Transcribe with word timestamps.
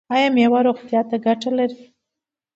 ایا 0.13 0.27
میوه 0.35 0.59
روغتیا 0.67 1.01
ته 1.09 1.15
ګټه 1.25 1.49
لري؟ 1.57 1.79